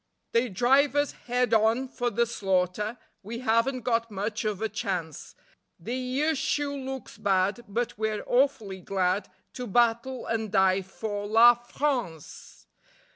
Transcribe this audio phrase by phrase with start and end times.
[0.31, 5.35] _They drive us head on for the slaughter; We haven't got much of a chance;
[5.79, 12.65] The issue looks bad, but we're awfully glad To battle and die for La France.